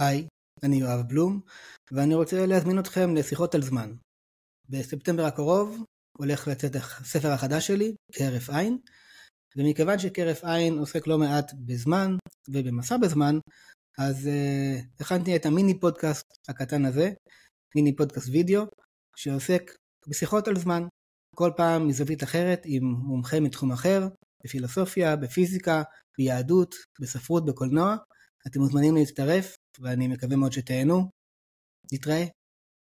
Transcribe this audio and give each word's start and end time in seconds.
היי, 0.00 0.26
אני 0.62 0.76
יואב 0.76 1.08
בלום, 1.08 1.40
ואני 1.92 2.14
רוצה 2.14 2.46
להזמין 2.46 2.78
אתכם 2.78 3.14
לשיחות 3.14 3.54
על 3.54 3.62
זמן. 3.62 3.94
בספטמבר 4.68 5.24
הקרוב 5.24 5.84
הולך 6.18 6.48
לצאת 6.48 6.76
הספר 6.76 7.28
החדש 7.28 7.66
שלי, 7.66 7.94
כהרף 8.12 8.50
עין, 8.50 8.78
ומכיוון 9.56 9.98
שכהרף 9.98 10.44
עין 10.44 10.78
עוסק 10.78 11.06
לא 11.06 11.18
מעט 11.18 11.52
בזמן 11.66 12.16
ובמסע 12.48 12.96
בזמן, 12.96 13.38
אז 13.98 14.26
uh, 14.26 15.00
הכנתי 15.00 15.36
את 15.36 15.46
המיני 15.46 15.80
פודקאסט 15.80 16.24
הקטן 16.48 16.84
הזה, 16.84 17.10
מיני 17.76 17.96
פודקאסט 17.96 18.28
וידאו, 18.28 18.62
שעוסק 19.16 19.62
בשיחות 20.08 20.48
על 20.48 20.58
זמן, 20.58 20.82
כל 21.34 21.50
פעם 21.56 21.88
מזווית 21.88 22.22
אחרת 22.22 22.62
עם 22.64 22.84
מומחה 22.84 23.40
מתחום 23.40 23.72
אחר, 23.72 24.08
בפילוסופיה, 24.44 25.16
בפיזיקה, 25.16 25.82
ביהדות, 26.18 26.74
בספרות, 27.00 27.46
בקולנוע. 27.46 27.96
אתם 28.46 28.60
מוזמנים 28.60 28.94
להצטרף, 28.96 29.54
ואני 29.78 30.08
מקווה 30.08 30.36
מאוד 30.36 30.52
שתהנו. 30.52 31.10
נתראה. 31.92 32.24